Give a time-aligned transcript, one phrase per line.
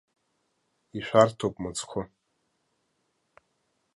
[0.97, 2.01] Ишәарҭоуп мыцхәы!